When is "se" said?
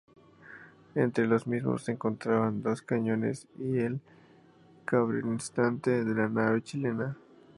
1.83-1.91